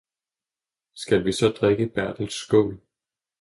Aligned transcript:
Skal 0.95 1.25
vi 1.25 1.31
så 1.31 1.47
drikke 1.61 1.87
Bertels 1.89 2.33
skål! 2.33 2.81